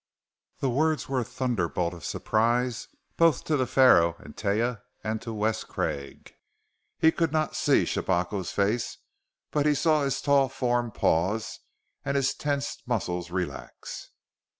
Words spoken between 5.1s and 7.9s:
to Wes Craig. He could not see